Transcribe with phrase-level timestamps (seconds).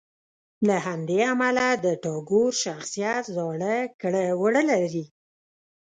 [0.67, 5.05] له همدې امله د ټاګور شخصیت زاړه کړه وړه لري.